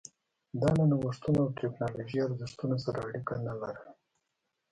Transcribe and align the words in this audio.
دا 0.61 0.69
له 0.77 0.83
نوښتونو 0.91 1.39
او 1.43 1.55
ټکنالوژۍ 1.59 2.19
ارزښتونو 2.27 2.75
سره 2.85 2.99
اړیکه 3.07 3.33
نه 3.45 3.53
لرله 3.61 3.91